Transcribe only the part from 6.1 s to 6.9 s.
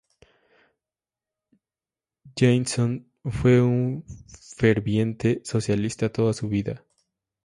toda su vida.